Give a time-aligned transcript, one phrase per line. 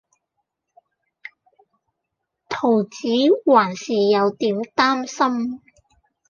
[2.49, 3.07] 桃子
[3.45, 5.61] 還是有點擔心